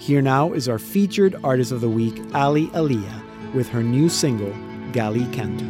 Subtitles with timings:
[0.00, 4.54] Here now is our featured artist of the week, Ali Aliyah, with her new single,
[4.92, 5.68] Gallicantu.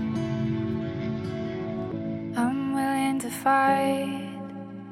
[2.39, 4.39] I'm willing to fight,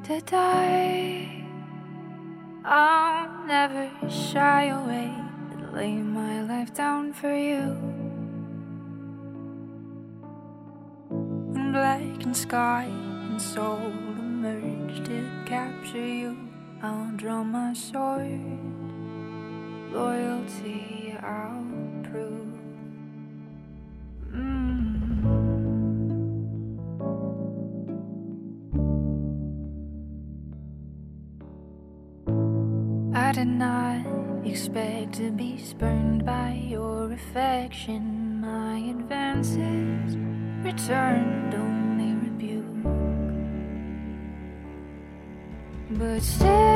[0.07, 1.47] to die.
[2.65, 5.15] I'll never shy away,
[5.51, 7.63] but lay my life down for you.
[11.53, 13.79] When blackened sky and soul
[14.19, 16.37] emerge to capture you,
[16.83, 18.68] I'll draw my sword.
[19.93, 21.65] Loyalty I'll
[22.11, 22.47] prove.
[24.33, 24.99] Mm.
[33.15, 34.07] I did not
[34.45, 38.41] expect to be spurned by your affection.
[38.41, 40.17] My advances
[40.63, 42.65] returned only rebuke.
[45.91, 46.68] But still,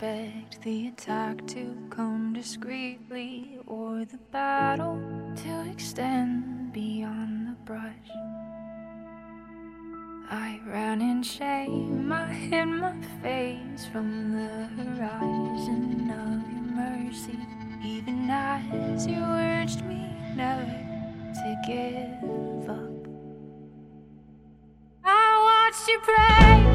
[0.00, 5.00] expect the attack to come discreetly or the battle
[5.34, 7.82] to extend beyond the brush.
[10.30, 17.38] I ran in shame, I hid my face from the horizon of your mercy,
[17.84, 20.62] even as you urged me never
[21.34, 23.08] to give up.
[25.04, 26.67] I watched you pray.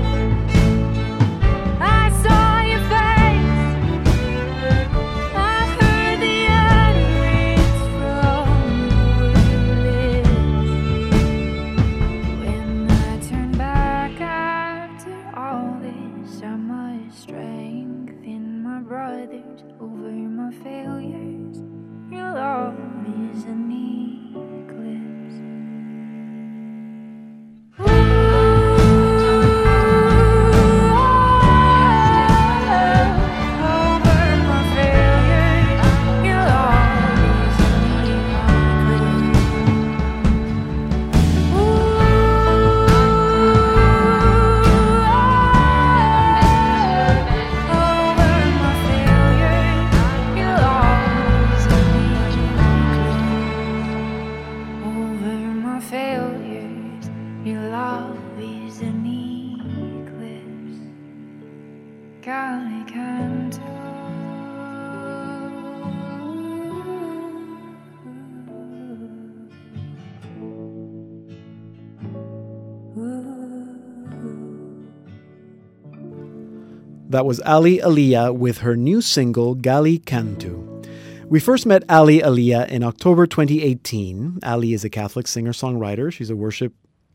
[77.13, 80.83] That was Ali Aliyah with her new single, Gallicantu.
[81.29, 84.39] We first met Ali Aliyah in October 2018.
[84.41, 86.11] Ali is a Catholic singer songwriter.
[86.11, 86.73] She's a worship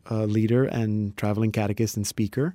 [0.09, 2.55] uh, leader and traveling catechist and speaker.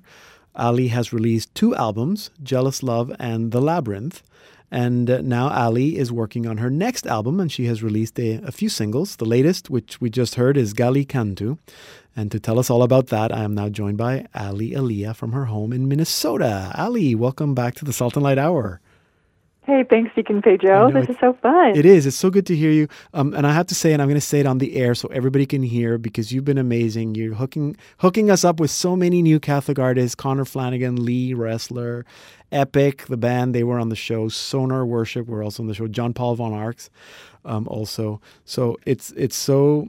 [0.56, 4.22] Ali has released two albums, Jealous Love and The Labyrinth.
[4.70, 8.40] And uh, now Ali is working on her next album, and she has released a,
[8.44, 9.16] a few singles.
[9.16, 11.58] The latest, which we just heard, is Gallicantu.
[12.16, 15.32] And to tell us all about that, I am now joined by Ali Aliyah from
[15.32, 16.72] her home in Minnesota.
[16.76, 18.80] Ali, welcome back to the Salt and Light Hour.
[19.66, 20.92] Hey, thanks, Deacon Pedro.
[20.92, 21.74] This is so fun.
[21.74, 22.04] It is.
[22.04, 22.86] It's so good to hear you.
[23.14, 24.94] Um, and I have to say, and I'm going to say it on the air
[24.94, 27.14] so everybody can hear because you've been amazing.
[27.14, 32.04] You're hooking hooking us up with so many new Catholic artists: Connor Flanagan, Lee Wrestler,
[32.52, 33.54] Epic, the band.
[33.54, 34.28] They were on the show.
[34.28, 35.88] Sonar Worship were also on the show.
[35.88, 36.90] John Paul von Arx,
[37.46, 38.20] um, also.
[38.44, 39.88] So it's it's so.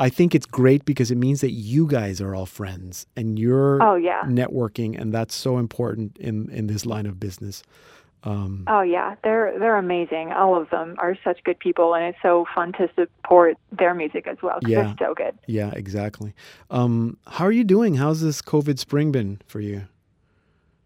[0.00, 3.82] I think it's great because it means that you guys are all friends and you're
[3.82, 4.22] oh, yeah.
[4.26, 7.62] networking, and that's so important in in this line of business.
[8.24, 10.32] Um, oh yeah, they're they're amazing.
[10.32, 14.26] All of them are such good people, and it's so fun to support their music
[14.26, 14.58] as well.
[14.66, 15.38] Yeah, they're so good.
[15.46, 16.34] Yeah, exactly.
[16.70, 17.94] Um, how are you doing?
[17.94, 19.86] How's this COVID spring been for you?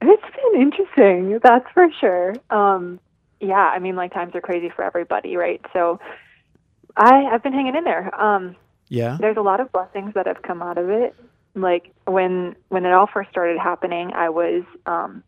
[0.03, 2.35] It's been interesting, that's for sure.
[2.51, 3.01] Um,
[3.41, 5.61] yeah, I mean, like times are crazy for everybody, right?
[5.73, 6.01] So,
[6.97, 8.15] I I've been hanging in there.
[8.21, 8.57] Um,
[8.89, 11.15] yeah, there's a lot of blessings that have come out of it.
[11.55, 15.23] Like when when it all first started happening, I was um,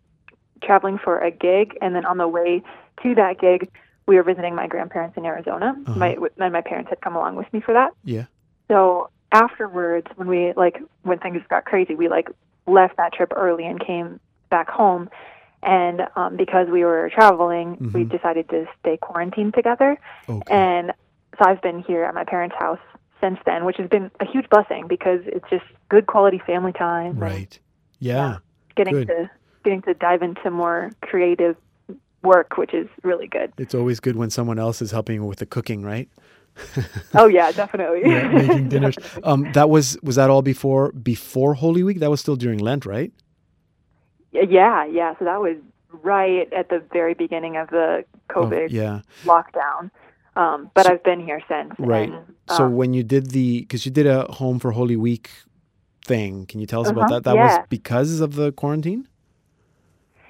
[0.62, 2.62] traveling for a gig, and then on the way
[3.02, 3.70] to that gig,
[4.06, 5.74] we were visiting my grandparents in Arizona.
[5.86, 5.98] Uh-huh.
[5.98, 7.92] My and my parents had come along with me for that.
[8.04, 8.26] Yeah.
[8.68, 12.28] So afterwards, when we like when things got crazy, we like
[12.66, 14.20] left that trip early and came
[14.50, 15.08] back home.
[15.62, 17.92] And um, because we were traveling, mm-hmm.
[17.92, 19.98] we decided to stay quarantined together.
[20.28, 20.54] Okay.
[20.54, 20.92] And
[21.38, 22.80] so I've been here at my parents' house
[23.22, 27.18] since then, which has been a huge blessing because it's just good quality family time.
[27.18, 27.58] Right.
[27.98, 28.14] Yeah.
[28.14, 28.36] yeah
[28.76, 29.08] getting good.
[29.08, 29.30] to
[29.64, 31.56] getting to dive into more creative
[32.22, 33.52] work, which is really good.
[33.58, 36.08] It's always good when someone else is helping with the cooking, right?
[37.14, 38.02] oh yeah, definitely.
[38.04, 38.96] yeah, making dinners.
[39.22, 41.98] Um, that was was that all before before Holy Week?
[41.98, 43.12] That was still during Lent, right?
[44.32, 45.14] Yeah, yeah.
[45.18, 45.56] So that was
[46.02, 49.00] right at the very beginning of the COVID oh, yeah.
[49.24, 49.90] lockdown.
[50.36, 51.72] Um, but so, I've been here since.
[51.78, 52.10] Right.
[52.10, 55.30] And, so um, when you did the, because you did a home for Holy Week
[56.04, 57.24] thing, can you tell us uh-huh, about that?
[57.24, 57.58] That yeah.
[57.58, 59.06] was because of the quarantine.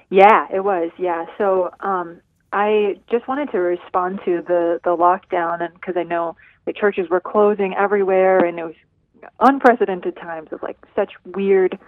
[0.09, 0.91] Yeah, it was.
[0.97, 1.25] Yeah.
[1.37, 2.21] So um,
[2.53, 6.35] I just wanted to respond to the the lockdown, and because I know
[6.65, 8.75] the churches were closing everywhere, and it was
[9.39, 11.79] unprecedented times of like such weird,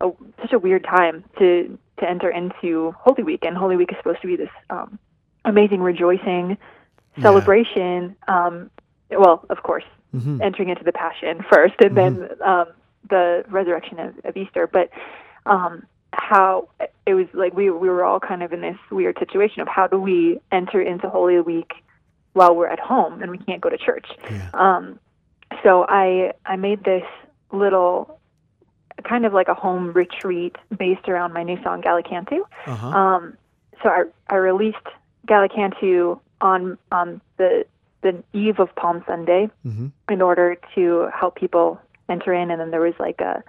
[0.00, 0.10] uh,
[0.40, 4.22] such a weird time to to enter into Holy Week, and Holy Week is supposed
[4.22, 4.98] to be this um,
[5.44, 6.56] amazing rejoicing
[7.20, 8.16] celebration.
[8.28, 8.46] Yeah.
[8.46, 8.70] Um,
[9.10, 9.84] well, of course,
[10.14, 10.40] mm-hmm.
[10.40, 12.18] entering into the Passion first, and mm-hmm.
[12.18, 12.66] then um,
[13.10, 14.90] the resurrection of, of Easter, but.
[15.44, 16.68] Um, how
[17.06, 19.86] it was like we we were all kind of in this weird situation of how
[19.86, 21.72] do we enter into Holy Week
[22.34, 24.06] while we're at home and we can't go to church.
[24.30, 24.50] Yeah.
[24.54, 24.98] Um,
[25.62, 27.04] so I I made this
[27.50, 28.18] little
[29.04, 32.40] kind of like a home retreat based around my new song Gallicantu.
[32.66, 32.88] Uh-huh.
[32.88, 33.36] Um,
[33.82, 34.76] so I I released
[35.26, 37.64] Gallicantu on on the
[38.02, 39.88] the eve of Palm Sunday mm-hmm.
[40.10, 43.42] in order to help people enter in, and then there was like a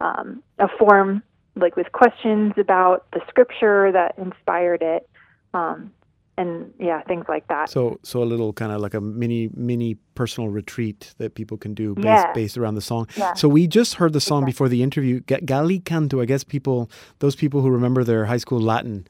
[0.00, 1.22] um, a form
[1.56, 5.08] like with questions about the scripture that inspired it
[5.54, 5.90] um,
[6.38, 9.94] and yeah things like that so so a little kind of like a mini mini
[10.14, 12.32] personal retreat that people can do based, yeah.
[12.32, 13.32] based around the song yeah.
[13.34, 14.52] so we just heard the song exactly.
[14.52, 19.06] before the interview gallicantu i guess people those people who remember their high school latin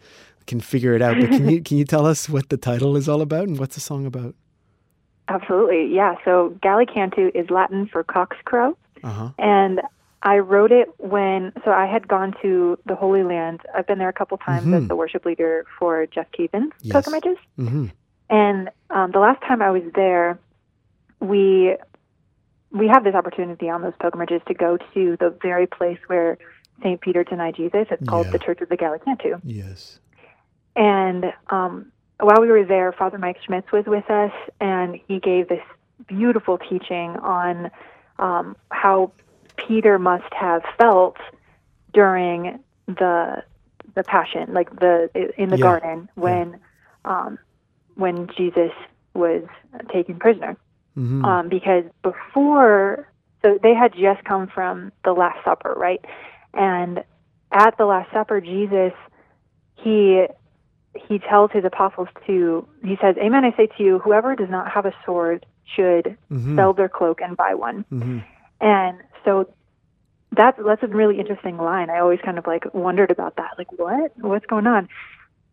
[0.46, 3.08] can figure it out but can you can you tell us what the title is
[3.08, 4.34] all about and what's the song about
[5.28, 9.30] absolutely yeah so gallicantu is latin for cock's crow uh-huh.
[9.38, 9.80] and
[10.22, 13.60] I wrote it when, so I had gone to the Holy Land.
[13.74, 14.74] I've been there a couple times mm-hmm.
[14.74, 16.92] as the worship leader for Jeff Cavins yes.
[16.92, 17.38] pilgrimages.
[17.58, 17.86] Mm-hmm.
[18.28, 20.38] And um, the last time I was there,
[21.20, 21.76] we
[22.72, 26.36] we have this opportunity on those pilgrimages to go to the very place where
[26.80, 27.00] St.
[27.00, 27.86] Peter denied Jesus.
[27.90, 28.32] It's called yeah.
[28.32, 29.40] the Church of the Gallicantu.
[29.44, 30.00] Yes.
[30.74, 35.48] And um, while we were there, Father Mike Schmitz was with us, and he gave
[35.48, 35.62] this
[36.06, 37.70] beautiful teaching on
[38.18, 39.12] um, how
[39.56, 41.16] Peter must have felt
[41.92, 43.42] during the
[43.94, 45.62] the passion, like the in the yeah.
[45.62, 46.60] garden when
[47.04, 47.26] yeah.
[47.26, 47.38] um,
[47.94, 48.72] when Jesus
[49.14, 49.42] was
[49.92, 50.56] taken prisoner.
[50.96, 51.24] Mm-hmm.
[51.24, 53.10] Um, because before,
[53.42, 56.02] so they had just come from the Last Supper, right?
[56.54, 57.04] And
[57.52, 58.92] at the Last Supper, Jesus
[59.76, 60.26] he
[60.94, 64.70] he tells his apostles to he says, "Amen, I say to you, whoever does not
[64.70, 66.56] have a sword should mm-hmm.
[66.56, 68.18] sell their cloak and buy one." Mm-hmm.
[68.60, 69.52] And so
[70.32, 71.90] that's that's a really interesting line.
[71.90, 73.52] I always kind of like wondered about that.
[73.58, 74.12] Like what?
[74.18, 74.88] What's going on?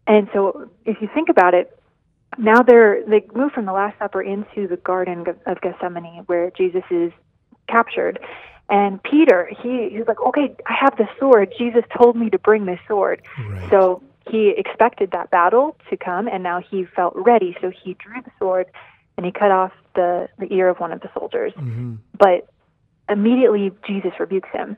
[0.08, 1.80] And so if you think about it,
[2.38, 6.84] now they're they move from the Last Supper into the Garden of Gethsemane where Jesus
[6.90, 7.12] is
[7.68, 8.20] captured,
[8.70, 11.54] And Peter, he he's like, okay, I have the sword.
[11.58, 13.22] Jesus told me to bring this sword.
[13.38, 13.70] Right.
[13.70, 17.56] So he expected that battle to come, and now he felt ready.
[17.62, 18.68] So he drew the sword,
[19.18, 21.54] and he cut off the the ear of one of the soldiers.
[21.56, 22.48] hmm But
[23.14, 24.76] immediately Jesus rebukes him,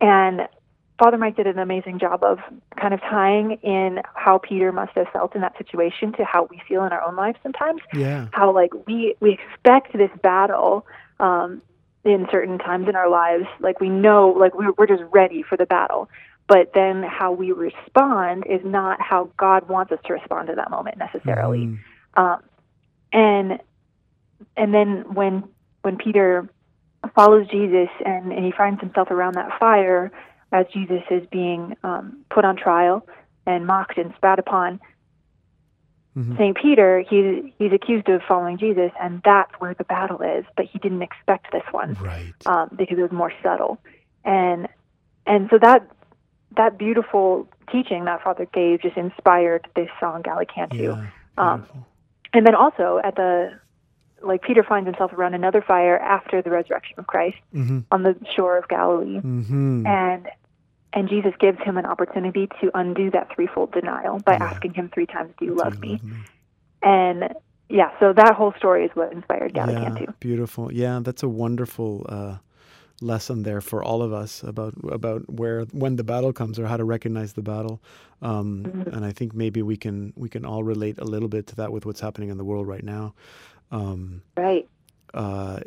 [0.00, 0.48] and
[0.98, 2.38] Father Mike did an amazing job of
[2.80, 6.60] kind of tying in how Peter must have felt in that situation to how we
[6.68, 7.80] feel in our own lives sometimes.
[7.94, 8.26] Yeah.
[8.32, 10.86] how like we we expect this battle
[11.20, 11.62] um
[12.04, 13.44] in certain times in our lives.
[13.60, 16.08] Like we know like we're, we're just ready for the battle.
[16.48, 20.70] But then how we respond is not how god wants us to respond to that
[20.70, 21.66] moment necessarily.
[21.66, 21.78] Mhm.
[22.16, 22.42] um
[23.12, 23.60] and
[24.56, 25.44] and then when
[25.82, 26.48] when peter
[27.14, 30.10] follows jesus and and he finds himself around that fire
[30.52, 33.06] as jesus is being um put on trial
[33.46, 34.80] and mocked and spat upon
[36.16, 36.36] Mhm.
[36.36, 36.56] St.
[36.56, 40.44] Peter, he's he's accused of following Jesus, and that's where the battle is.
[40.56, 42.32] But he didn't expect this one Right.
[42.46, 43.78] um, because it was more subtle,
[44.24, 44.66] and
[45.26, 45.86] and so that
[46.56, 50.80] that beautiful teaching that Father gave just inspired this song Gallicantu.
[50.80, 51.06] Yeah.
[51.36, 51.66] Um,
[52.32, 53.52] And then also at the
[54.22, 57.84] like Peter finds himself around another fire after the resurrection of Christ Mhm.
[57.92, 59.86] on the shore of Galilee, Mhm.
[59.86, 60.28] and
[60.94, 64.44] and Jesus gives him an opportunity to undo that threefold denial by Yeah.
[64.44, 66.10] asking him three times, "Do you Do love you me?" love me?
[66.82, 67.34] And
[67.68, 70.00] yeah, so that whole story is what inspired Gallicantu.
[70.06, 70.72] Yeah, beautiful.
[70.72, 72.36] Yeah, that's a wonderful uh,
[73.02, 76.76] lesson there for all of us about about where when the battle comes or how
[76.78, 77.80] to recognize the battle.
[78.22, 78.86] Um, Mhm.
[78.96, 81.70] And I think maybe we can we can all relate a little bit to that
[81.70, 83.14] with what's happening in the world right now.
[83.70, 84.68] Um, Right.
[85.14, 85.60] uh,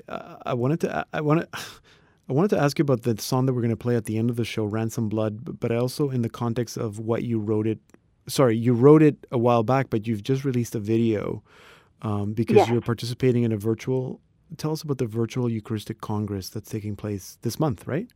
[0.46, 1.48] I- wanted to I wanted
[2.30, 4.18] I wanted to ask you about the song that we're going to play at the
[4.18, 7.40] end of the show, "Ransom Blood," but I also in the context of what you
[7.40, 7.80] wrote it.
[8.28, 11.44] Sorry, you wrote it a while back, but you've just released a video
[12.04, 12.70] um, because Yes.
[12.70, 14.22] you're participating in a virtual.
[14.58, 18.08] Tell us about the virtual Eucharistic Congress that's taking place this month, right?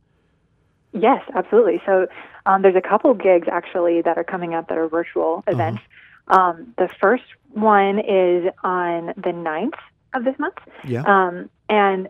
[0.92, 1.82] Yes, absolutely.
[1.84, 2.06] So
[2.46, 5.82] um, there's a couple gigs actually that are coming up that are virtual events.
[6.28, 9.78] Um, the first one is on the 9th
[10.14, 10.56] of this month.
[10.84, 11.02] Yeah.
[11.02, 12.08] Um, and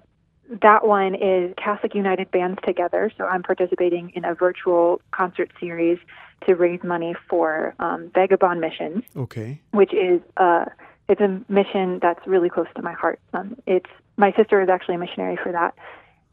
[0.63, 3.11] that one is Catholic United Bands Together.
[3.19, 5.99] So I'm participating in a virtual concert series
[6.47, 9.03] to raise money for um, Vagabond Missions.
[9.17, 9.61] Okay.
[9.73, 10.67] which is uh,
[11.09, 13.19] it's a mission that's really close to my heart.
[13.33, 15.75] Um, it's my sister is actually a missionary for that,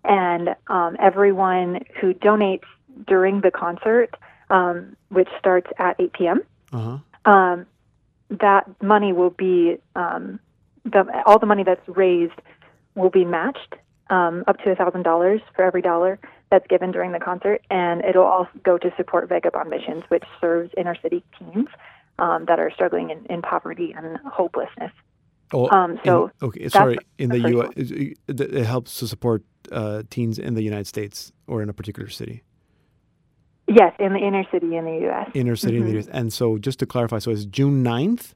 [0.04, 2.64] and um, everyone who donates
[3.08, 4.16] during the concert,
[4.50, 7.32] um, which starts at 8 p.m., Uh huh.
[7.32, 7.66] um,
[8.42, 10.40] that money will be um,
[10.86, 12.40] the all the money that's raised
[12.96, 13.76] will be matched
[14.10, 16.20] um, up to a thousand dollars for every dollar
[16.52, 20.72] that's given during the concert, and it'll all go to support Vagabond Missions, which serves
[20.78, 21.68] inner city teens
[22.20, 24.92] um, that are struggling in, in poverty and hopelessness.
[25.52, 26.70] Oh, Um, so in, okay.
[26.70, 27.62] Sorry, in the the U.
[27.76, 31.74] It, it it helps to support uh, teens in the United States or in a
[31.74, 32.44] particular city.
[33.68, 35.30] Yes, in the inner city in the U.S.
[35.34, 36.00] inner city in the Mhm.
[36.00, 36.08] US.
[36.08, 38.34] And so just to clarify, so it's June 9th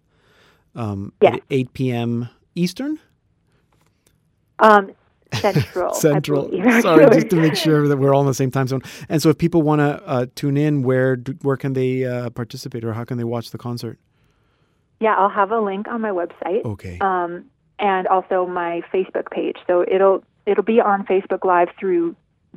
[0.75, 1.35] um, Yes.
[1.35, 2.29] at 8 p.m.
[2.55, 2.99] Eastern?
[4.59, 4.91] Um,
[5.33, 5.93] Central.
[5.93, 6.49] Central.
[6.81, 8.81] Sorry, just to make sure that we're all in the same time zone.
[9.09, 12.83] And so if people want to uh, tune in, where where can they uh, participate
[12.85, 13.99] or how can they watch the concert?
[14.99, 16.63] Yeah, I'll have a link on my website.
[16.65, 16.97] Okay.
[17.01, 17.45] um,
[17.79, 19.57] and also my Facebook page.
[19.67, 22.15] So it'll it'll be on Facebook Live through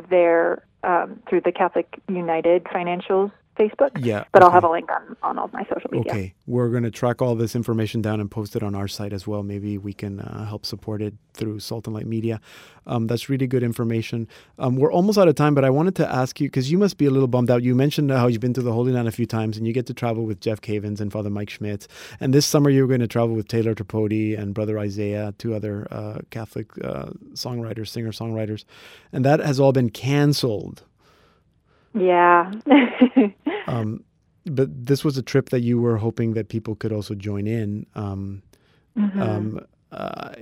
[0.08, 3.90] their um, through the Catholic United Financials Facebook.
[4.04, 4.24] yeah.
[4.32, 6.12] But I'll have a link on, on all of my social media.
[6.12, 9.12] Okay, we're going to track all this information down and post it on our site
[9.12, 9.42] as well.
[9.42, 12.40] Maybe we can uh, help support it through Salt and Light Media.
[12.86, 14.26] Um, that's really good information.
[14.58, 16.96] Um, we're almost out of time, but I wanted to ask you because you must
[16.98, 17.62] be a little bummed out.
[17.62, 19.86] You mentioned how you've been to the Holy Land a few times and you get
[19.86, 21.86] to travel with Jeff Cavins and Father Mike Schmitz.
[22.18, 25.86] And this summer you're going to travel with Taylor Tripodi and Brother Isaiah, two other
[25.90, 28.64] uh, Catholic uh, songwriters, singer songwriters.
[29.12, 30.82] And that has all been canceled.
[31.94, 32.52] Yeah.
[33.66, 34.04] Um,
[34.46, 37.86] but this was a trip that you were hoping that people could also join in.
[37.94, 38.42] Um,
[38.96, 39.20] Mhm.
[39.20, 39.60] um,
[39.92, 40.32] uh,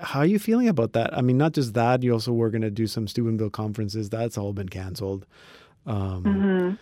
[0.00, 1.16] how are you feeling about that?
[1.16, 4.08] I mean, not just that, you also were going to do some Steubenville conferences.
[4.10, 5.26] That's all been canceled.
[5.86, 6.78] Um, Mhm.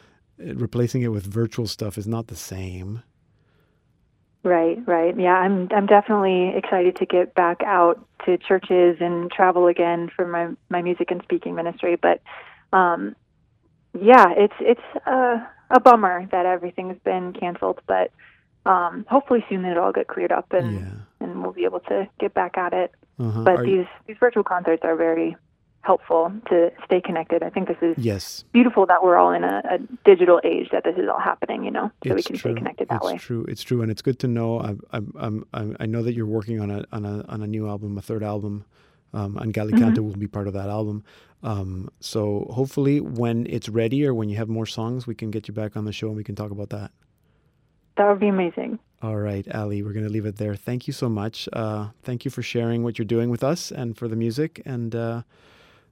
[0.59, 3.03] Replacing it with virtual stuff is not the same.
[4.43, 5.19] Right, right.
[5.19, 10.27] Yeah, I'm I'm definitely excited to get back out to churches and travel again for
[10.27, 11.97] my my music and speaking ministry.
[11.97, 12.21] But
[12.73, 13.15] um,
[14.01, 15.39] yeah, it's it's uh,
[15.71, 17.81] a bummer that everything's been canceled.
[17.87, 18.11] But
[18.67, 20.91] um, hopefully soon it'll all get cleared up and yeah.
[21.21, 22.93] and we'll be able to get back at it.
[23.19, 23.43] Uh-huh.
[23.45, 25.37] But Are you- these these virtual concerts are very
[25.85, 27.43] helpful to stay connected.
[27.43, 30.83] I think this is yes, beautiful that we're all in a, a digital age that
[30.85, 31.65] this is all happening.
[31.65, 32.53] You know, so we can true.
[32.53, 33.15] stay connected that it's way.
[33.15, 33.45] It's true.
[33.49, 34.61] It's true, and it's good to know.
[34.61, 37.47] I, I, I'm, I'm, I know that you're working on a on a on a
[37.47, 38.65] new album, a third album.
[39.15, 41.05] Um, and Gallicantu will be part of that album.
[41.43, 45.47] Um, so hopefully, when it's ready or when you have more songs, we can get
[45.47, 46.91] you back on the show and we can talk about that.
[47.97, 48.81] That would be amazing.
[49.03, 50.57] All right, Ali, we're going to leave it there.
[50.57, 51.49] Thank you so much.
[51.53, 54.97] Uh, thank you for sharing what you're doing with us and for the music, and
[54.97, 55.23] uh,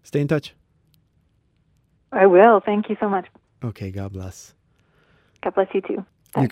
[0.02, 0.54] stay in touch.
[2.10, 2.60] I will.
[2.60, 3.26] Thank you so much.
[3.62, 4.54] Okay, God bless.
[5.44, 6.04] God bless you too.
[6.36, 6.48] You,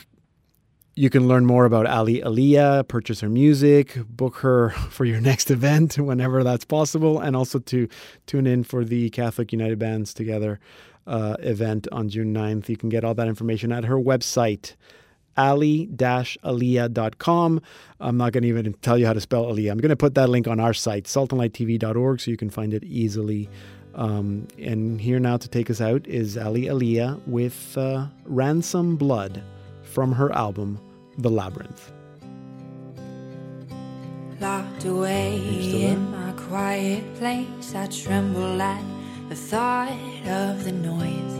[0.96, 5.48] you can learn more about Ali Aliyah, purchase her music, book her for your next
[5.50, 7.88] event whenever that's possible, and also to
[8.26, 10.58] tune in for the Catholic United Bands Together
[11.06, 12.68] uh, event on June 9th.
[12.68, 14.74] You can get all that information at her website,
[15.36, 17.62] ali-aliyah.com.
[18.00, 19.70] I'm not going to even tell you how to spell Aliyah.
[19.70, 22.84] I'm going to put that link on our site, saltandlighttv.org, so you can find it
[22.84, 23.48] easily.
[23.94, 29.42] Um, and here now to take us out is Ali Aliyah with uh, Ransom Blood
[29.90, 30.78] from her album,
[31.18, 31.90] The Labyrinth.
[34.40, 35.36] Locked away
[35.82, 38.82] in my quiet place, I tremble at
[39.28, 39.92] the thought
[40.26, 41.36] of the noise.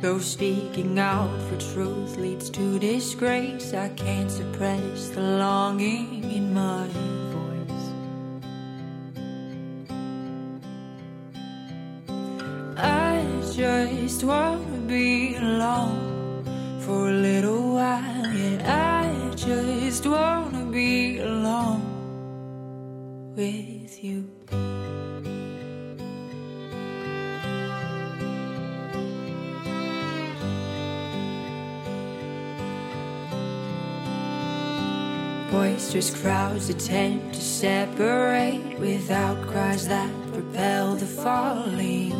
[0.00, 6.88] Though speaking out for truth leads to disgrace, I can't suppress the longing in my
[14.16, 16.42] just wanna be alone
[16.80, 19.02] for a little while, yeah.
[19.04, 21.82] I just wanna be alone
[23.36, 24.24] with you.
[35.50, 42.15] Boisterous crowds attempt to separate without cries that propel the falling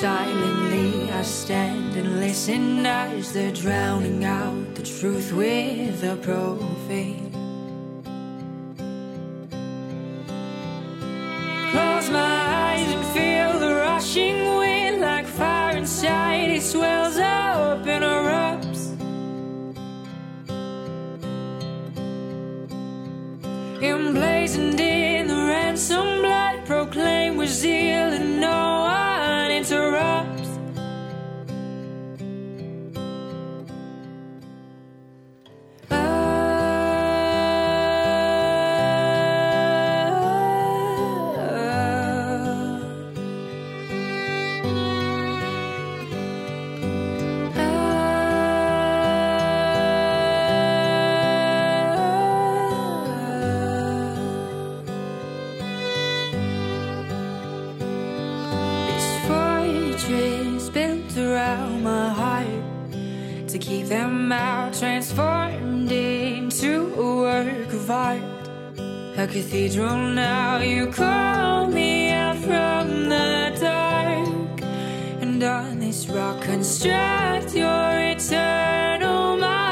[0.00, 7.30] Silently, I stand and listen as they're drowning out the truth with a profane.
[11.70, 12.36] Close my
[12.66, 16.50] eyes and feel the rushing wind like fire inside.
[16.50, 18.82] It swells up and erupts.
[23.82, 28.35] Emblazoned in the ransom blood, proclaim with zeal and
[69.28, 74.62] Cathedral now, you call me out from the dark,
[75.20, 79.65] and on this rock construct your eternal mark.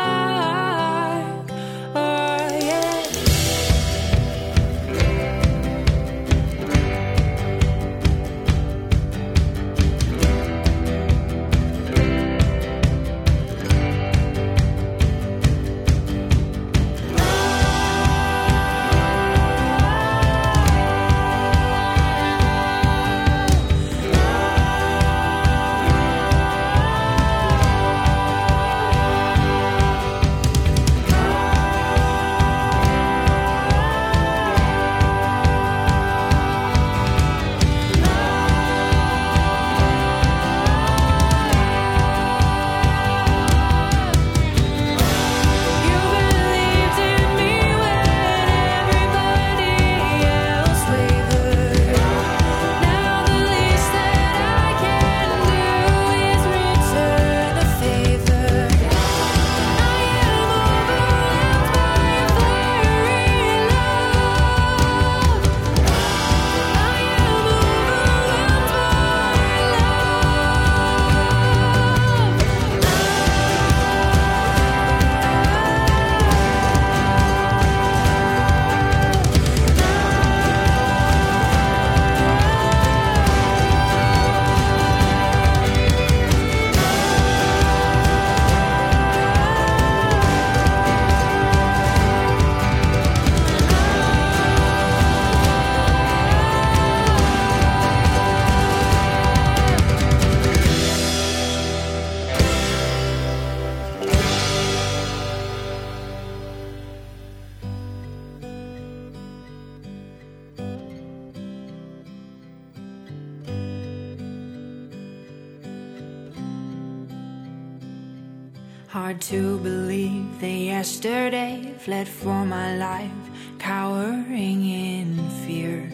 [118.95, 123.11] Hard to believe that yesterday fled for my life,
[123.59, 125.91] cowering in fear.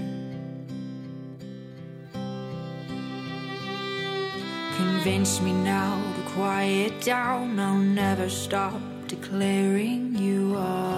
[4.77, 10.90] Convince me now to quiet down, I'll never stop declaring you are